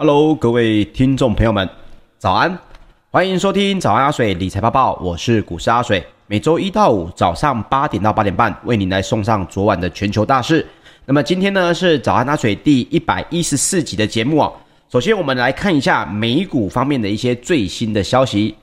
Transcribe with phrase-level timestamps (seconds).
[0.00, 1.68] Hello，各位听众朋友们，
[2.18, 2.56] 早安！
[3.10, 10.64] 欢迎收听早安阿水理财报报，我是股市阿水，每周一到五早上八点到八点半为您来送上昨晚的全球大事。
[11.04, 14.52] 那么今天呢是早安阿水第一百一十四集的节目哦。
[14.88, 18.54] 首先我们来看一下美股方面的一些最新的消息。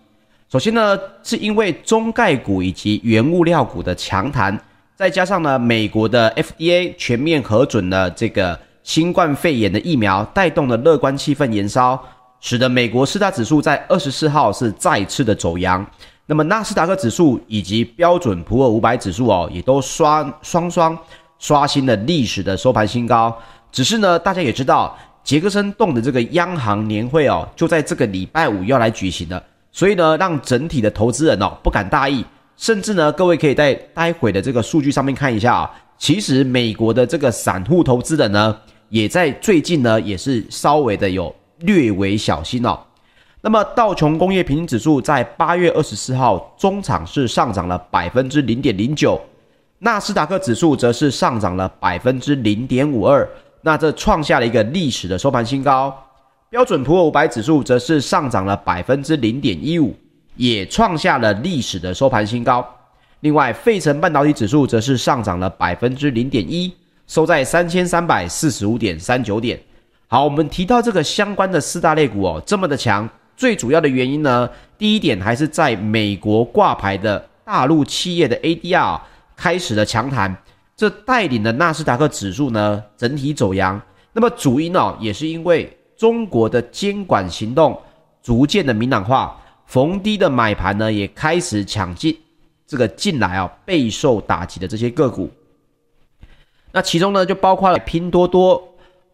[0.50, 4.58] 首先呢是因为中概股以及原物料股的强弹，
[4.96, 8.58] 再加上呢美国的 FDA 全面核准了这个。
[8.86, 12.00] 新冠肺炎的疫苗带动了乐观气氛延烧，
[12.40, 15.84] 使得美国四大指数在二十四号是再次的走阳。
[16.28, 20.96] 那么纳斯达克指数以及标准普尔五百指数哦，也都刷双双
[21.40, 23.36] 刷新了历史的收盘新高。
[23.72, 32.24] 只是呢，大家也知道，杰克森洞的这个央行年会哦，就在这个礼拜五要来举行了，所以呢，让整体的投资人哦不敢大意，
[32.56, 38.56] 甚至呢，各位可以在待会的这个数据上面看一下啊，其实美国的这个散户投资人呢。
[38.96, 42.80] 也在最近呢，也是稍微的有略微小心哦。
[43.42, 49.20] 那么道琼工业平均指数在八月二十四号中场是上涨了百分之零点零九，
[49.80, 53.30] 纳斯达克指数则是上涨了百分之零点五二，
[53.64, 55.94] 那这创下了一个历史的收盘新高。
[56.50, 59.94] 标准普尔五百指数则是上涨了百分之零点一五，
[60.38, 62.66] 也创下了历史的收盘新高。
[63.20, 66.74] 另外，费城半导体指数则是上涨了百分之零点一。
[67.08, 69.60] 收在三千三百四十五点三九点。
[70.08, 79.00] 好，我们提到这个相关的四大类股哦，这么的强，最主要的原因呢，第一点还是在美国挂牌的大陆企业的 ADR
[79.36, 80.36] 开始了强弹，
[80.76, 83.82] 这带领的纳斯达克指数呢整体走阳。
[84.14, 87.80] 那么主因哦，也是因为中国的监管行动
[88.22, 89.36] 逐渐的明朗化，
[89.66, 92.16] 逢低的买盘呢也开始抢进
[92.68, 95.30] 这个进来哦，备受打击的这些个股。
[96.76, 98.62] 那其中呢，就包括了拼多多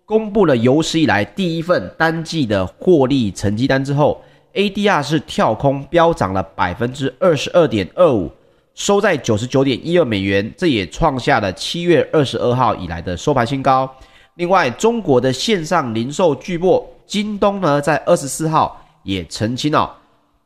[0.04, 4.19] 公布了有史以来第一份单季的获利成绩单之后
[4.56, 8.31] ，ADR 是跳空飙涨了百分之二十二点二五，
[8.74, 13.88] 收在九十九点一二美元，这也创下了七月二十二号以来的收盘新高。
[14.38, 19.96] 另外，中国的线上零售巨擘京东呢，在二十四号也澄清了，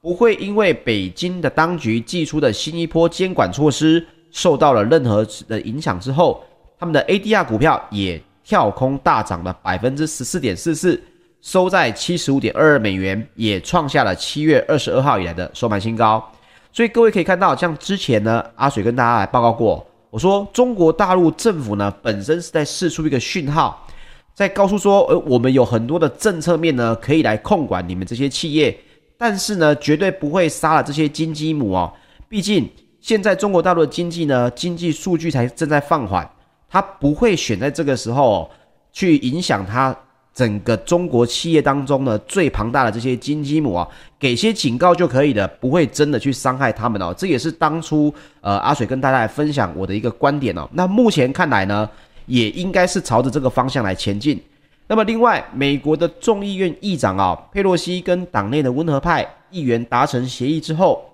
[0.02, 6.44] 不会因为北京的当局祭出的新一波监管措施受到了任何的影响之后。
[6.78, 11.02] 他们的 ADR 股票也跳空大涨了百分之十四点四四，
[11.42, 16.24] 收在七十五点二二美元，也创下了七月二十二号以来的收盘新高。
[16.72, 23.88] 所以各位可以看到，像之前呢，阿水跟大家来报告过，我说中国大陆政府呢本身是在试出一个讯号，
[24.34, 28.78] 在告诉说，呃，我们有很多的政策面呢可以来控管你们这些企业，
[29.18, 31.94] 但是呢，绝对不会杀了这些金鸡母哦。
[32.28, 32.70] 毕竟
[33.00, 36.30] 现在中国大陆的经济呢，经济数据才正在放缓。
[36.76, 38.52] 他不会选在这个时候
[38.92, 39.96] 去影响他
[40.34, 43.88] 整个中国企业当中呢最庞大的这些金鸡母啊，
[44.20, 47.16] 给些警告就可以了，不会真的去伤害他们哦。
[47.18, 50.70] 这也是当初呃阿水跟大家来分享我的一个观点哦。
[50.74, 51.90] 那目前看来呢，
[52.26, 54.38] 也应该是朝着这个方向来前进。
[54.86, 61.10] 那么另外，美国的众议院议长啊佩洛西跟党内的温和派议员达成协议之后，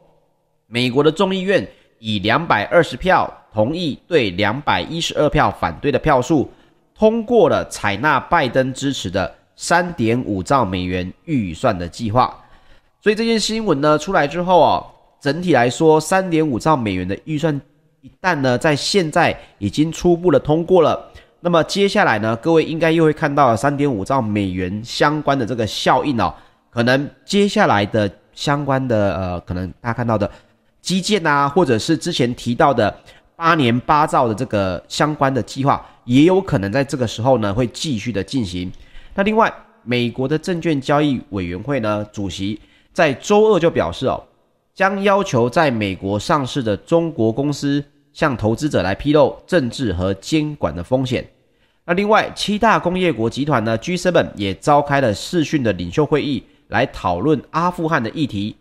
[0.65, 1.69] 美国的众议院
[1.99, 3.31] 以两百二十票。
[3.53, 6.49] 同意对两百一十二票反对的票数
[6.95, 12.33] 通过了采纳拜登支持的三点五兆美元预算的计划，
[13.01, 14.85] 所以这件新闻呢出来之后啊，
[15.19, 17.59] 整体来说三点五兆美元的预算
[18.01, 26.33] 一旦呢在现在已经初步的通过了，那么接下来呢各位应该又会看到三点五兆美元相关的这个效应哦，
[26.69, 30.29] 可能接下来的相关的呃可能大家看到的
[30.81, 32.95] 基建啊，或者是之前提到的。
[33.41, 38.71] 八年八兆的这个相关的计划，也有可能在这个时候呢会继续的进行。
[39.15, 42.61] 那另外，美国的证券交易委员会呢主席
[42.93, 44.23] 在周二就表示哦，
[44.75, 47.83] 将要求在美国上市的中国公司
[48.13, 51.27] 向投资者来披露政治和监管的风险。
[51.83, 58.55] 那另外，七大工业国集团呢 G7 也召开了视讯的领袖会议，来讨论阿富汗的议题。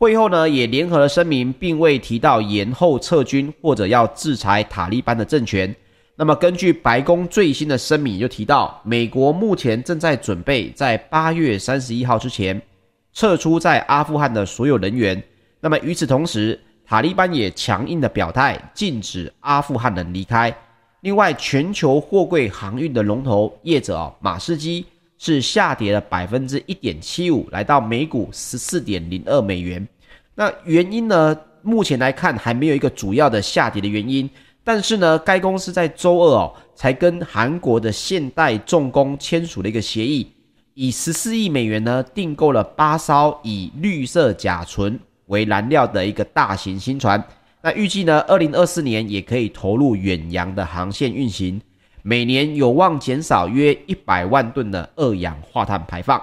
[0.00, 5.76] 会后呢，也联合了声明，并未提到延后撤军或者要制裁塔利班的政权。
[6.16, 12.58] 那么，根据白宫最新的声明，就提到美国目前正在准备在八月三十一号之前
[13.12, 15.22] 撤出在阿富汗的所有人员。
[15.60, 20.50] 那么，与此同时，塔利班也强硬的表态，禁止阿富汗人离开。
[21.02, 24.86] 另外，全球货柜航运的龙头业者啊，马士基。
[25.22, 29.86] 是下跌了百分之一点七五，来到每股十四点零二美元。
[30.34, 31.38] 那原因呢？
[31.62, 34.28] 目前来看还没有一个主要的下跌的原因。
[34.64, 40.26] 但是呢，该公司在周二哦，才跟韩国的现代重工签署了一个协议，
[40.72, 47.22] 以十四亿美元呢订购了八艘以绿色甲醇为燃料的一个大型新船。
[47.60, 51.60] 那预计呢，二零二四年也可以投入远洋的航线运行，
[52.02, 56.20] 每年有望减少约一百万吨的二氧化碳排放。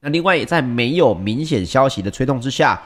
[0.00, 2.80] 那另外，也在没有明显消息的催动之下，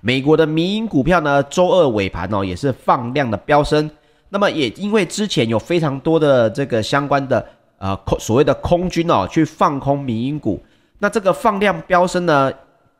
[0.00, 3.88] 美国的民营股票呢，周二尾盘哦也是放量的飙升。
[4.28, 7.46] 那么也因为之前有非常多的这个相关的
[7.78, 10.60] 呃空所谓的空军哦去放空民营股，
[10.98, 12.52] 那这个放量飙升呢，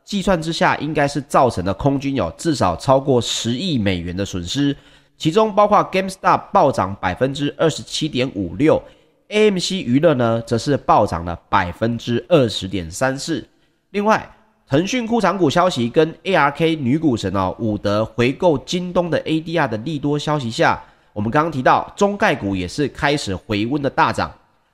[0.05, 4.73] 计算之下，应该是造成了空军有至少超过十亿美元的损失，
[5.17, 8.81] 其中包括 GameStop 暴涨百分之二十七点五六
[9.29, 13.43] ，AMC 娱乐呢则是暴涨了百分之二十点三四。
[13.89, 14.29] 另外，
[14.67, 20.79] 腾讯库藏股消息跟 ARK 女股神哦伍德回购京东的 ADR 的利多消息下，
[21.13, 24.31] 我们刚刚提到中概股也是开始回温的大涨，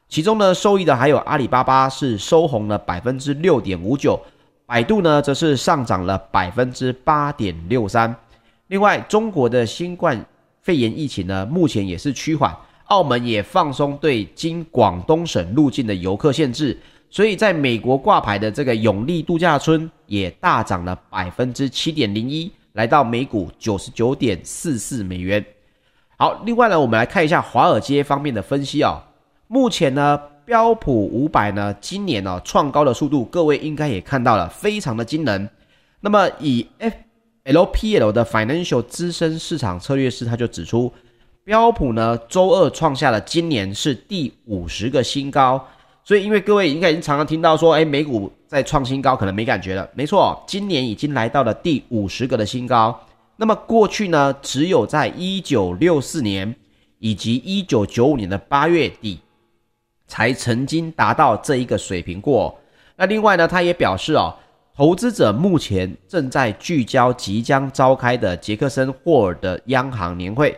[0.10, 4.20] 其中呢受益的还有阿里巴巴是收红了百分之六点五九。
[4.66, 8.16] 百度呢，则是上涨了百分之八点六三。
[8.68, 10.26] 另外，中国的新冠
[10.64, 12.52] 肺炎疫情呢，目前也是趋缓。
[12.86, 16.78] 澳门也放松对经广东省入境的游客限制，
[17.10, 25.46] 所以在美国挂牌的这个永利度假村也大涨了百分之七点零一，来到每股九十九点四四美元。
[26.18, 29.04] 好，另外呢，我们来看一下华尔街方面的分析啊、
[29.48, 30.20] 目前呢。
[30.46, 35.50] 标普五百呢，今年呢创高的速度，各位应该也看到了，非常的惊人。
[36.02, 36.94] 那么以 F
[37.46, 40.92] LPL 的 Financial 资深市场策略师他就指出，
[41.44, 45.68] 标普呢周二创下了今年是第五十个新高。
[46.04, 49.90] 所以因为各位应该已经常常听到说，哎，美股在创新高，可能没感觉了。
[49.94, 53.00] 没错，今年已经来到了第五十个的新高。
[53.36, 56.56] 那么过去呢，只有在一九六四年
[57.00, 59.20] 以及一九九五年的八月底。
[60.06, 62.56] 才曾经达到这一个水平过。
[62.98, 64.36] 那另外呢，他也表示哦，
[64.76, 70.58] 投资者目前正在聚焦即将召开的杰克森霍尔的央行年会。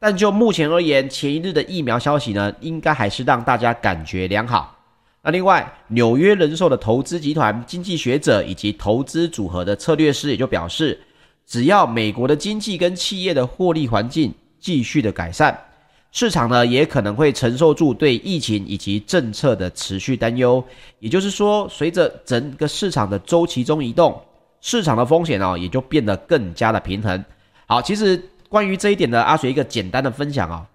[0.00, 4.76] 但就目前而言，前一日的疫苗消息呢，应该还是让大家感觉良好。
[5.22, 11.00] 那另外，纽约人寿的投资集团经济学者以及投资组合的策略师也就表示，
[11.46, 15.56] 只要美国的经济跟企业的获利环境继续的改善。
[16.14, 20.62] 市场呢也可能会承受住对疫情以及政策的持续担忧，
[20.98, 24.20] 也就是说，随着整个市场的周期中移动，
[24.60, 27.24] 市场的风险哦也就变得更加的平衡。
[27.66, 30.66] 好，其实关于这一点呢，阿水一个简单的分享啊，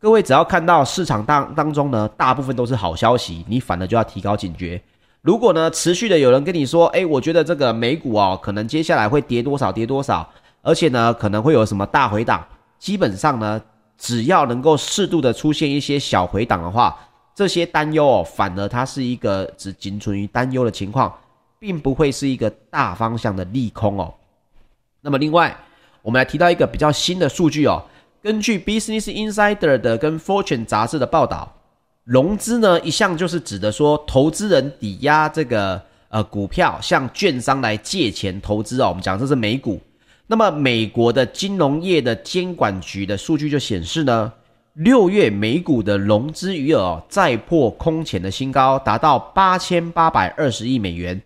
[0.00, 4.80] 各位只要看到市场当当中呢，大部分都是好消息，你反而就要提高警觉。
[5.20, 10.26] 如果呢持续的有人跟你说，诶，我觉得这个美股哦，可能接下来会跌多少跌多少，
[10.62, 12.42] 而且呢可能会有什么大回档，
[12.78, 13.60] 基本上呢。
[13.98, 16.98] 只要能够适度的出现一些小回档的话，
[17.34, 21.12] 这些担忧哦，反而它是一个只仅存于担忧的情况，
[21.58, 24.12] 并不会是一个大方向的利空哦。
[25.00, 25.56] 那么另外，
[26.02, 27.84] 我们来提到一个比较新的数据哦，
[28.22, 31.52] 根据 Business Insider 的跟 Fortune 杂志的报道，
[32.04, 39.80] 融资呢一向就是指的说，投资人抵押这个呃股票向券商来借钱投资哦，我们讲这是美股。
[40.28, 44.32] 那么，美国的金融业的监管局的数据就显示呢，
[44.72, 51.22] 六月美股的融资余额再破空前的新高，达到八千八百二十亿美元。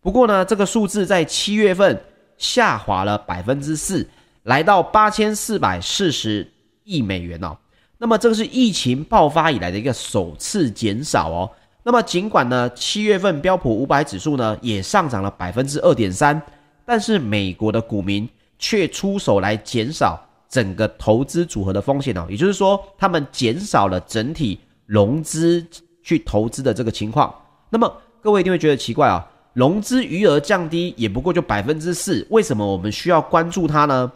[0.00, 2.00] 不过呢，这个数字在七月份
[2.38, 4.08] 下滑了百分之四，
[4.44, 6.48] 来到八千四百四十
[6.84, 7.56] 亿美元哦。
[7.98, 11.50] 那么，这个是疫情爆发以来的一个首次减少哦。
[11.82, 16.40] 那么，尽管呢，七月份标普五百指数呢也上涨了百分之二点三，
[16.86, 18.28] 但是美国的股民。
[18.64, 20.18] 却出手来减少
[20.48, 25.62] 整个投资组合的风险哦，也就是说，他们减少了整体融资
[26.02, 27.30] 去投资的这个情况。
[27.68, 34.10] 那么各位一定会觉得奇怪啊，融资余额降低也不过就百分之四，为什么我们需要关注它呢？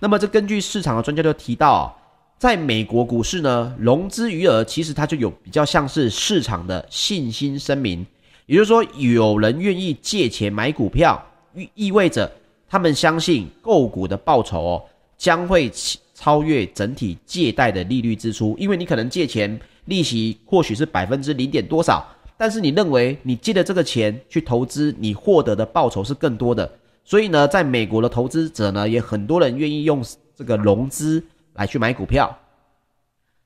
[0.00, 1.96] 那么这根据市场的专家就提到，
[2.38, 8.04] 在美国股市呢，融资余额其实它就有比较像是市场的信心声明，
[8.44, 12.30] 也就是说，有人愿意借钱买股票，意意味着。
[12.74, 14.84] 他们相信购股的报酬哦
[15.16, 15.70] 将会
[16.12, 22.04] 超越整体借贷的利率支出，因为你可能借钱利息或许是百分之零点多少，
[22.36, 26.68] 但是你认为你借的这个钱去投资，你获得的报酬是更多的。
[27.04, 30.02] 所以呢，在美国的投资者呢，也很多人愿意用
[30.34, 32.36] 这个融资来去买股票。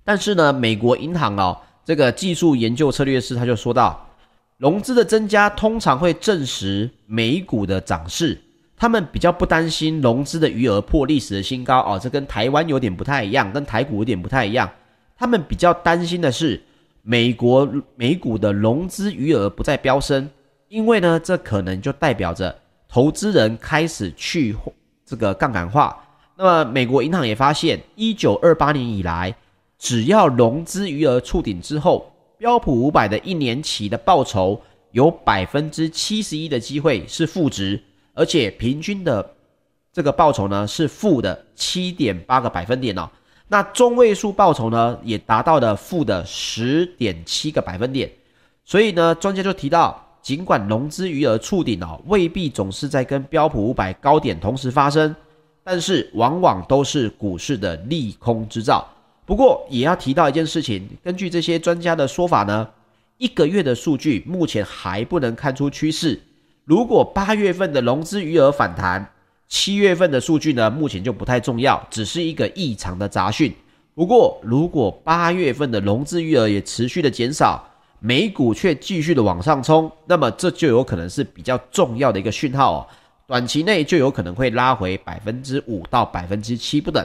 [0.04, 4.08] 但是呢，美国银行哦这个技术研究策略师他就说到，
[4.56, 8.40] 融资的增加通常会证实美股的涨势。
[8.78, 14.70] 他们比较不担心融资的余额破历史的新高哦，这跟台湾有点不太一样，跟台股有点不太一样。
[15.16, 16.62] 他们比较担心的是
[17.02, 20.30] 美国美股的融资余额不再飙升，
[20.68, 22.56] 因为呢，这可能就代表着
[22.88, 24.54] 投资人开始去
[25.04, 26.04] 这个杠杆化。
[26.37, 29.35] 那么，美国银行也发现，一九二八年以来，
[29.76, 37.82] 只要融资余额触顶之后，标普五百的一年期的报酬有百分之七十一的机会是负值，
[38.18, 39.25] 而且平均的
[39.92, 43.08] 这个报酬呢是负的七点八个百分点哦。
[43.46, 48.10] 那中位数报酬呢也达到了负的十点七个百分点。
[48.64, 55.14] 所以呢，专家就提到，尽管融资余额触顶哦，未必总是在跟标普五百高点同时发生。
[55.62, 58.87] 但是往往都是股市的利空之兆。
[59.25, 62.68] 不过也要提到一件事情，根据这些专家的说法呢，
[63.16, 66.20] 一个月的数据目前还不能看出趋势。
[66.68, 69.10] 如果八月份的融资余额反弹，
[69.48, 73.50] 七月份的数据呢，目前就不太重要，只是一个异常的杂讯。
[73.94, 77.66] 不过如果八月份的融资余额也持续的减少，
[78.00, 82.87] 美股却继续的往上冲，那么这就有可能是比较重要的一个讯号哦。
[83.26, 87.02] 短期内就有可能会拉回百分之五到百分之七不等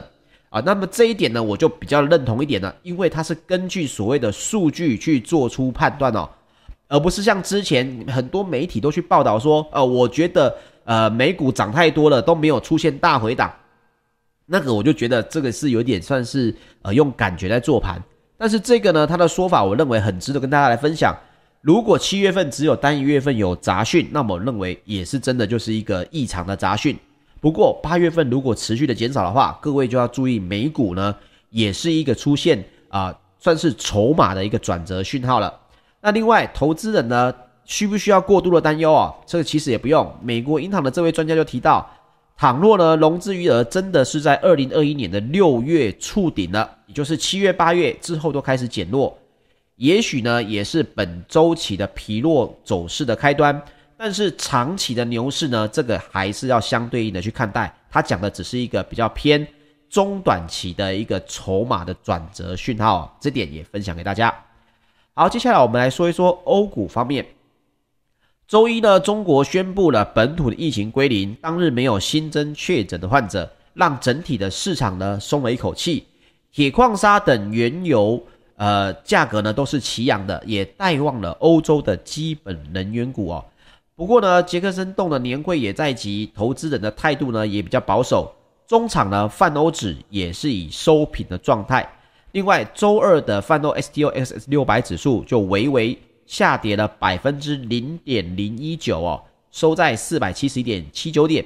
[0.50, 6.28] 啊，那么这一点呢，我就比较认同一点了，因为它是根据所谓的数据去做出判断哦，
[6.88, 13.52] 而不是像之前很多媒体都去报道说，呃，我觉得呃美股涨太多了都没有出现大回档，
[14.46, 18.02] 那个我就觉得这个是有点算是呃用感觉在做盘，
[18.36, 21.16] 但是这个呢，他的说法我认为很值得跟大家来分享。
[21.62, 26.94] 如果七月份只有单一月份有杂讯，那么我认为也是真的就是一个异常的杂讯。
[27.40, 31.16] 不过八月份如果持续的减少的话，各位就要注意美股呢，
[31.48, 35.52] 也是一个出现啊、算是筹码的一个转折讯号了。
[36.04, 37.32] 那另外，投资人呢，
[37.64, 39.10] 需不需要过度的担忧啊？
[39.24, 40.14] 这个其实也不用。
[40.20, 41.90] 美国银行的这位专家就提到，
[42.36, 49.16] 倘若呢融资余额真的是在二零二一年的六月触顶了，也就是七月、八月之后都开始减弱。
[49.76, 53.58] 也许呢，也是本周期的疲弱走势的开端，
[53.96, 57.74] 但是长期的牛市呢，这个还是要相对应的去看待。
[57.90, 59.46] 他讲的只是一个比较偏
[59.88, 64.43] 中短期的一个筹码的转折讯号，这点也分享给大家。
[65.16, 67.24] 好，接下来我们来说一说欧股方面。
[68.48, 76.04] 周一呢，中国宣布了本土的疫情归零，当日没有新增确诊的患者，让整体的市场呢松了一口气。
[76.50, 78.20] 铁矿砂等原油。
[78.56, 83.44] 呃，价格呢都是齐扬的，也带旺了欧洲的基本能源股哦。
[83.96, 88.32] 不过呢，杰克森动的年会也在即，投资人的态度呢也比较保守。
[88.66, 91.88] 中场呢，泛欧指也是以收平的状态。
[92.34, 101.44] 另外，周二的泛欧 STOXX 六百指数就微微下跌了百分之零点零一九哦，收在四百七十一点七九点。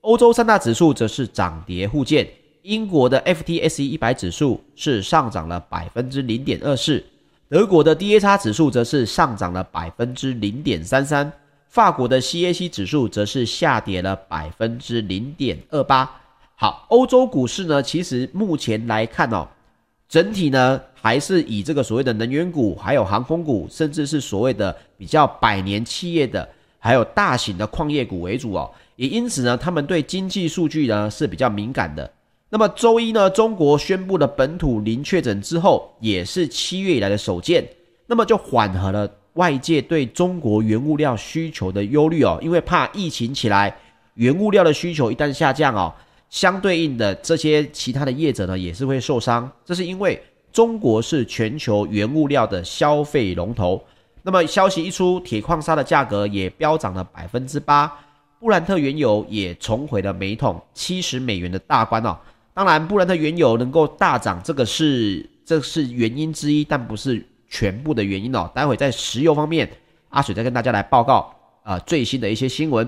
[0.00, 2.26] 欧洲三大指数则是涨跌互见。
[2.62, 7.04] 英国的 FTSE 一百指数是上涨了百分之零点二四，
[7.48, 11.32] 德国的 DAX 指数则是上涨了百分之零点三三，
[11.68, 16.10] 法国的 CAC 指数则是下跌了百分之零点二八。
[16.56, 19.46] 好，欧洲股市呢，其实目前来看哦，
[20.08, 28.70] 整体呢还是以这个所谓的能源股、还有航空股，甚至是所谓的比较百年企业的，还有大型的矿业股为主哦。
[28.96, 32.10] 也因此呢，他们对经济数据呢是比较敏感的。
[32.48, 37.68] 那么周一呢，中国宣布了本土零确诊之后，也是七月以来的首见，
[38.06, 43.76] 那么就缓和了外界对中国原物料需求的忧虑哦，因为怕疫情起来，
[44.14, 45.92] 原物料的需求一旦下降哦，
[46.36, 50.22] 相对应的这些其他的业者呢也是会受伤，这是因为
[50.52, 53.82] 中国是全球原物料的消费龙头。
[54.22, 57.90] 那么消息一出，铁矿砂的价格也飙涨了百分之八，
[58.38, 62.14] 布兰特原油也重回了每桶七十美元的大关哦。
[62.52, 68.50] 当然，布兰特原油能够大涨，这个是这是原因之一，但不是全部的原因哦。
[68.54, 69.66] 待会在石油方面，
[70.10, 72.86] 阿水再跟大家来报告啊、最新的一些新闻。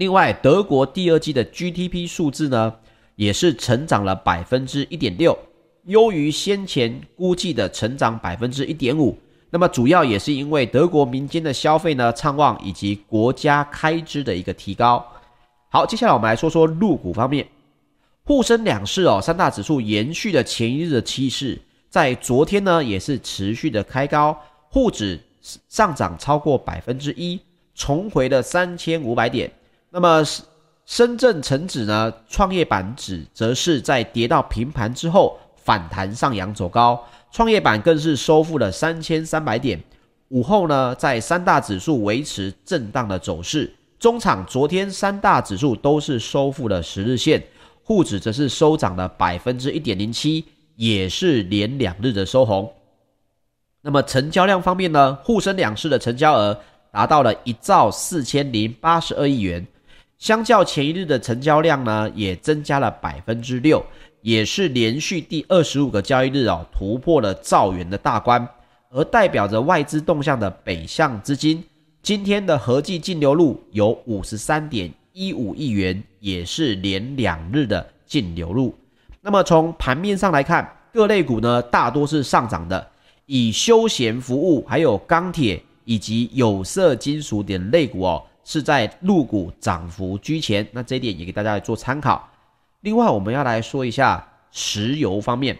[0.00, 2.74] 另外，德国第二季的 GDP 数字呢，
[3.16, 5.38] 也是成长了百分之一点六，
[5.84, 9.14] 优于先前估计的成长百分之一点五。
[9.50, 15.06] 那么主要也是因为德国民间的消费呢畅旺，以及国家开支的一个提高。
[15.68, 17.46] 好，接下来我们来说说入股方面。
[18.24, 21.60] 沪深两市哦，三大指数延续了前一日的趋势，
[21.90, 24.34] 在昨天呢也是持续的开高，
[24.70, 25.20] 沪指
[25.68, 27.38] 上涨超过百分之一，
[27.74, 29.52] 重回了三千五百点。
[29.90, 30.44] 那么深
[30.86, 39.80] 深圳成指呢，创业板指则是在跌到平盘之后反弹上扬走高，创业板更是收复了三千三百点。
[40.28, 47.42] 午后呢，在三大指数维持震荡的走势，中场昨天三大指数都是收复了十日线。
[47.82, 50.44] 沪指则是收涨了百分之一点零七，
[50.76, 52.72] 也是连两日的收红。
[53.82, 56.56] 那么成交量方面呢，沪深两市的成交额
[56.92, 59.66] 达到了一兆四千零八十二亿元，
[60.20, 63.82] 相较前一日的成交量呢，也增加了百分之六，
[64.20, 68.46] 也是连续第二十五个交易日哦，突破了兆元的大关，
[68.90, 71.64] 而代表着外资动向的北向资金，
[72.02, 78.74] 今天的合计净流入有五十三点一五亿元，也是连两日的净流入。
[79.22, 82.86] 那么从盘面上来看，各类股呢大多是上涨的。
[83.24, 90.66] 以休闲服务、还有钢铁以及有色金属等类股哦，是在陆股涨幅居前。
[90.72, 92.28] 那这一点也给大家来做参考。
[92.80, 95.58] 另外，我们要来说一下石油方面。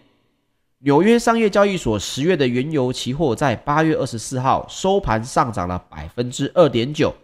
[0.79, 7.15] 纽约商业交易所十月的原油期货在八月二十四号收盘上涨了百分之二点九，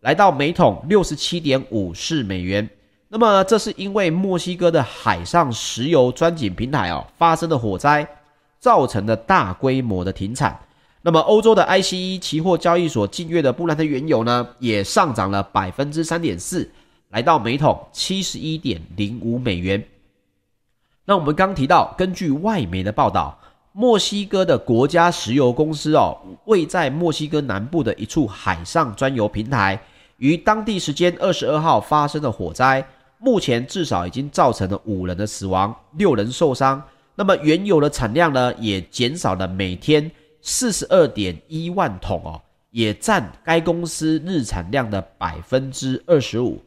[0.00, 2.68] 来到每桶六十七点五四美元。
[3.08, 8.06] 那么，这是因为墨西哥的海上石油钻井平台哦发生了火灾。
[8.58, 10.58] 造成的大规模的停产，
[11.06, 16.68] 那么欧洲的 ICE 期货交易所近月的布兰特原油呢，也上涨了百分之三点四，
[17.10, 19.80] 来到每桶七十一点零五美元。
[21.04, 23.38] 那我们刚提到，根据外媒的报道，
[23.70, 29.80] 墨西哥的国家石油公司哦，位在墨西哥南部的一处海上钻油平台，
[30.16, 32.84] 于当地时间二十二号发生了火灾，
[33.18, 36.82] 目前至少已经造成了五人的死亡，六人受伤。
[37.14, 40.10] 那么原油的产量呢，也减少了每天
[40.48, 46.62] 四十二点一万桶哦，也占该公司日产量的百分之二十五。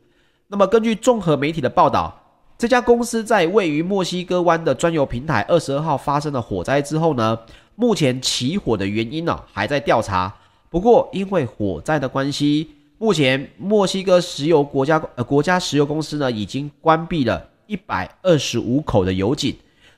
[0.50, 2.14] 那么根据综合媒体的报道，
[2.58, 7.40] 这家公司在位于墨西哥湾的钻油平台二十二号发生了火灾之后呢，
[7.76, 10.36] 目前起火的原因呢还在调查。
[10.70, 19.56] 不过因为火灾的关系，目前墨西哥石油国家呃国家石油公司呢已经关闭了一百二十五口的油井。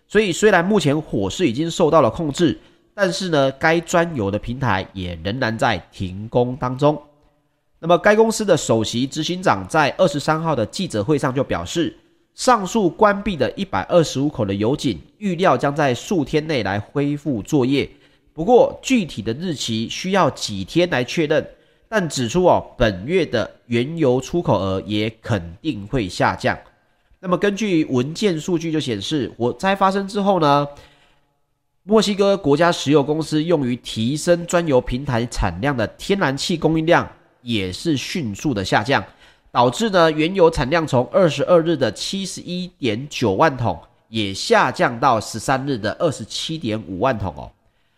[0.08, 2.60] 所以，虽然目前火势已经受到了控制，
[3.04, 7.02] 但是呢，该钻油的平台也仍然在停工当中。
[7.80, 11.98] 那么，该公司的首席执行长在二十三号的记者会上就表示，
[12.36, 17.90] 上述关闭的一百二十五口的油井，预料将在数天内来恢复作业。
[18.34, 21.44] 不过，具体的日期需要几天来确认。
[21.90, 26.56] 但指出哦，本月的原油出口额也肯定会下降。
[27.20, 30.68] 那么根据文件数据就显示，火灾发生之后呢，
[31.84, 37.10] 墨西哥国家石油公司用于提升钻油平台产量的天然气供应量
[37.42, 39.04] 也是迅速的下降，
[39.52, 47.52] 导致呢原油产量从二十二日的七十一点九万桶也下降到十三日的二十七点五万桶哦。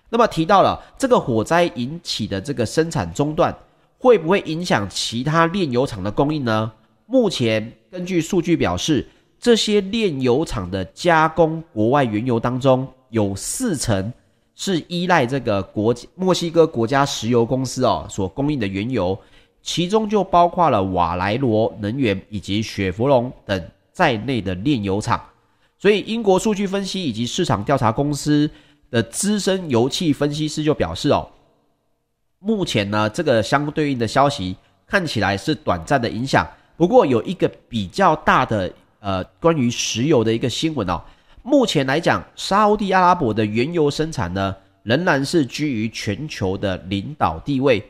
[0.09, 3.53] 那么提到了这个火灾引起的这个生产中断，
[3.97, 6.71] 会不会影响其他炼油厂的供应呢？
[7.05, 9.05] 目前根据数据表示，
[9.37, 14.11] 这些炼油厂的加工国外原油当中，有四成
[14.55, 19.17] 是依赖这个国墨西哥国家石油公司哦所供应的原油，
[19.61, 25.23] 其中就包括了瓦莱罗能源以及雪佛龙等在内的炼油厂。
[25.77, 28.49] 所以，英国数据分析以及市场调查公司
[28.89, 31.29] 的资深油气分析师就表示哦，
[32.39, 34.55] 目前呢这个相对应的消息
[34.87, 38.73] 看起来是短暂的影响，不过有一个比较大的。
[39.05, 41.03] 呃，关于石油的一个新闻哦，
[41.45, 47.83] 目前来讲，沙乌地阿拉伯的原油生产呢，仍然是居于全球的领导地位，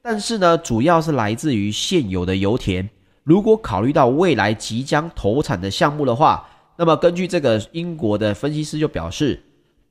[0.00, 2.88] 但是呢，主要是来自于现有的油田。
[3.24, 9.42] 如果考虑到未来即将投产的项目的话，那么根据这个英国的分析师就表示，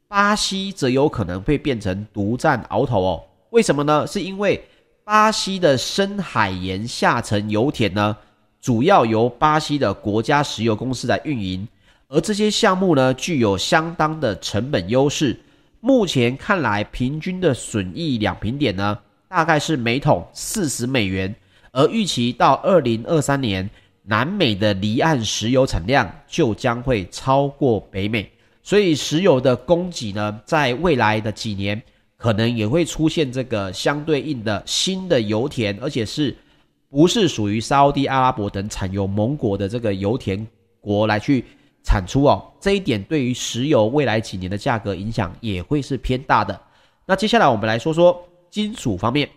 [0.08, 3.24] 巴西则有可能会变成独占鳌头哦。
[3.50, 4.08] 为什么呢？
[4.08, 4.64] 是因为
[5.04, 8.16] 巴西的深海盐下沉油田呢，
[8.62, 11.68] 主要由巴西的国家石油公司来运营，
[12.12, 15.40] 而这些项目呢，具有相当的成本优势。
[15.80, 21.34] 目前看来，平均的损益两平点呢，大概是每桶四十美元。
[21.72, 23.70] 而预期到二零二三年，
[24.02, 28.28] 南美的离岸石油产量就将会超过北美，
[28.64, 31.80] 所以石油的供给呢，在未来的几年，
[32.18, 36.36] 可能也会出现这个相对应的新的油田，而且是。
[36.92, 40.48] 不是属于沙乌地阿拉伯等产油盟国的这个油田
[40.82, 41.46] 国来去
[41.84, 46.60] 产出哦，这一点对于石油未来几年的价格影响也会是偏大的。
[47.06, 49.30] 那接下来我们来说说金属方面，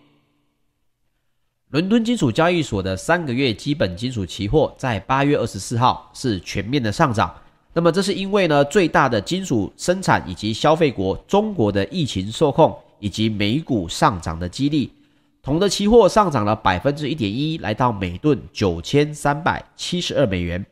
[1.71, 7.35] 伦敦金属交易所的三个月基本金属期货在八月二十四号是全面的上涨。
[7.73, 14.93] 那么这是因为呢，最大的金属生产以及消费国中国的疫情受控，以及美股上涨的激励。
[15.43, 20.65] 铜的期货上涨了百分之一点一，来到每吨九千三百七十二美元。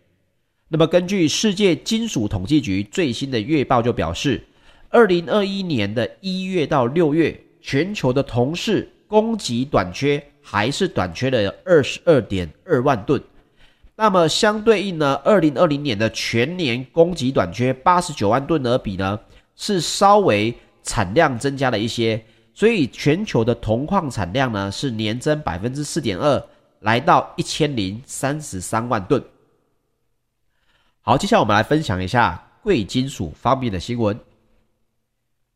[0.72, 4.40] 那么，根据世界金属统计局最新的月报就表示，
[4.88, 13.20] 二零二一年的一月到六月，全球的铜市供给短缺还是短缺了二十二点二万吨。
[13.96, 19.18] 那么相对应呢，二零二零年的全年供给短缺八十九万吨而比呢，
[19.56, 20.54] 是稍微
[20.84, 22.22] 产量增加了一些。
[22.54, 26.40] 所以全球的铜矿产量呢是年增百分之四点二，
[26.78, 29.20] 来到一千零三十三万吨。
[31.02, 34.20] 好，接下来我们来分享一下贵金属方面的新闻。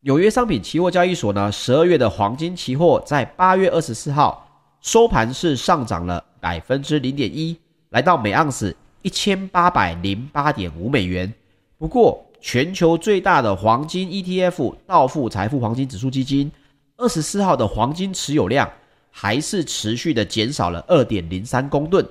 [0.01, 7.55] 纽约商品期货交易所呢，十二月的黄金期货在八月二十四号收盘是上涨了百分之零点一，
[7.89, 11.31] 来到每盎司一千八百零八点五美元。
[11.77, 16.51] 不过，全球最大的黄金 ETF 道富财富黄金指数基金。
[16.97, 18.67] 二十四号的黄金持有量
[19.11, 22.03] 还是持续的减少了二点零三公吨，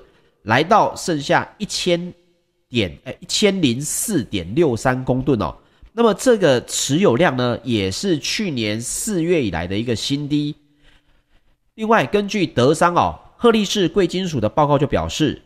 [0.42, 2.14] 来到剩下一千
[2.74, 5.54] 点诶一千零四点六三公吨哦。
[5.92, 10.54] 那么这个持有量呢，也是去年四月以来的一个新低。
[11.76, 15.40] 另外，根据德商哦赫利士贵金属的报告就表示，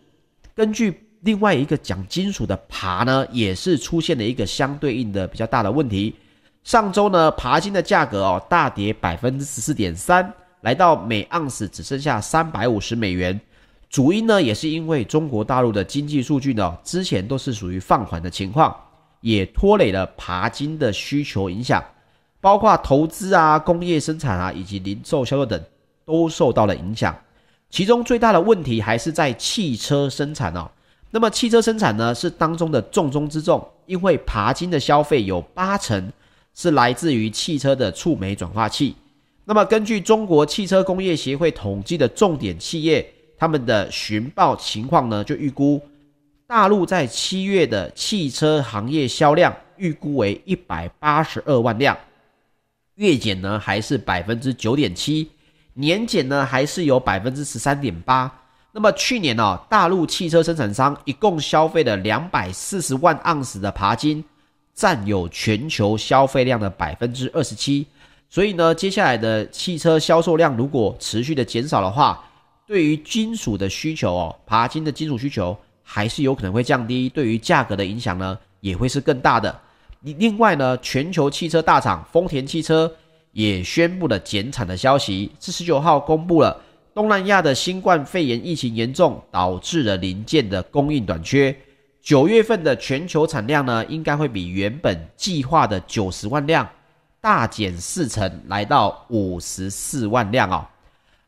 [0.55, 6.15] 根据另外一个讲金属的爬呢，也是出现了一个相对应的比较大的问题。
[6.65, 13.39] 上周呢，爬金的价格哦大跌百分之十四点三，来到每盎司只剩下三百五十美元。
[13.89, 18.75] 主因呢，也是因为中国大陆的经济数据呢，之前都是属于放缓的情况，
[19.21, 21.83] 也拖累了爬金的需求影响，
[22.41, 25.61] 包括投资啊、工业生产啊以及零售销售等
[26.05, 27.17] 都受到了影响。
[27.71, 30.71] 其中最大的问题还是在汽车生产哦。
[31.11, 36.13] 那么汽车生产呢，是当中的重中之重，因为爬金的消费有八成。
[36.55, 38.97] 是来自于汽车的触媒转化器。
[39.45, 45.81] 那么，根据中国汽车工业协会统计的重点企业，他们的寻报情况呢，就预估
[46.47, 51.97] 大陆在七月的汽车行业销量预估为一百八十二万辆，
[52.97, 55.31] 月减呢还是百分之九点七，
[55.75, 58.31] 年减呢还是有百分之十三点八。
[58.73, 64.25] 那么去年呢、哦，大陆汽车生产商一共消费了两百四十万盎司的鈀金。
[64.75, 67.85] 占有全球消费量的百分之二十七，
[68.31, 72.25] 所以呢，接下来的汽车销售量如果持续的减少的话，
[72.69, 79.59] 对于金属的需求哦，鈀金的金属需求还是有可能会降低，对于价格的影响呢，也会是更大的。
[80.03, 82.95] 另外呢，全球汽车大厂丰田汽车
[83.33, 86.61] 也宣布了减产的消息，是十九号公布了
[86.95, 91.57] 东南亚的新冠肺炎疫情严重，导致了零件的供应短缺。
[92.03, 96.69] 九月份的全球产量呢，应该会比原本计划的九十万辆
[97.19, 100.67] 大减四成，来到五十四万辆哦。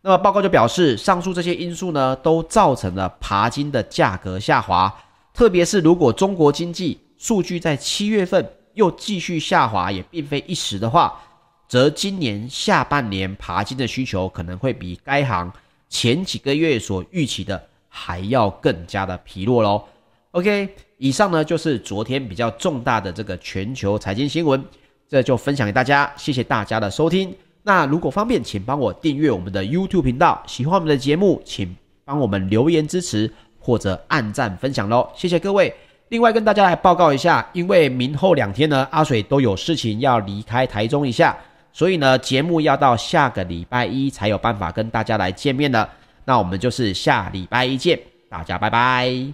[0.03, 4.93] 那么报告就表示，上述这些因素呢，都造成了爬金的价格下滑。
[5.35, 11.21] 特别是如果中国经济数据在七月份又继续下滑，也并非一时的话，
[11.69, 15.53] 则今年下半年爬金的需求可能会比该行
[15.89, 19.85] 前几个月所预期的还要更加的疲弱喽。
[20.31, 24.65] OK，以上呢就是昨天比较重大的这个全球财经新闻，
[25.09, 27.50] 这就分享给大家，谢谢大家的收听。
[27.71, 35.73] 那如果方便，请帮我订阅我们的 YouTube 频道，喜欢我们的节目，请帮我们留言支持或者按赞分享喽，谢谢各位。
[36.09, 41.39] 另外跟大家来报告一下，因为明后两天呢，阿水都有事情要离开台中一下，
[41.73, 45.89] 所以呢节目要到下个礼拜一才有办法跟大家来见面了。
[46.25, 47.97] 那我们就是下礼拜一见，
[48.29, 49.33] 大家拜拜。